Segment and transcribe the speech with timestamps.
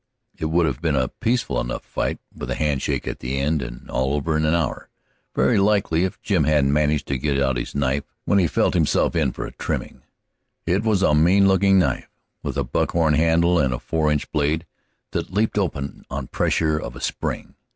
[0.35, 3.61] It would have been a peaceful enough little fight, with a handshake at the end
[3.61, 4.89] and all over in an hour,
[5.35, 9.15] very likely, if Jim hadn't managed to get out his knife when he felt himself
[9.15, 10.01] in for a trimming.
[10.65, 12.09] It was a mean looking knife,
[12.41, 14.65] with a buck horn handle and a four inch blade
[15.11, 17.53] that leaped open on pressure of a spring.